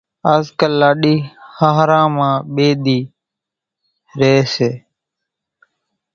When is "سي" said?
4.53-4.69